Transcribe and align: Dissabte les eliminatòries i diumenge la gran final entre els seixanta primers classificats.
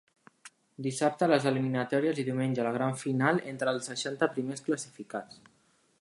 Dissabte 0.85 1.27
les 1.31 1.45
eliminatòries 1.51 2.21
i 2.23 2.25
diumenge 2.29 2.65
la 2.69 2.73
gran 2.79 2.97
final 3.05 3.45
entre 3.55 3.77
els 3.77 3.93
seixanta 3.93 4.31
primers 4.39 4.69
classificats. 4.71 5.43